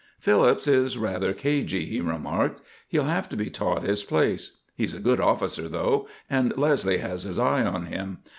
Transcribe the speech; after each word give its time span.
"Phillips 0.19 0.67
is 0.67 0.97
rather 0.97 1.31
cagey," 1.31 1.85
he 1.85 2.01
remarked. 2.01 2.59
"He'll 2.87 3.03
have 3.03 3.29
to 3.29 3.37
be 3.37 3.51
taught 3.51 3.83
his 3.83 4.03
place. 4.03 4.61
He's 4.73 4.95
a 4.95 4.99
good 4.99 5.19
officer, 5.19 5.69
though; 5.69 6.07
and 6.27 6.57
Leslie 6.57 6.97
has 6.97 7.21
his 7.25 7.37
eye 7.37 7.63
on 7.63 7.85
him. 7.85 8.17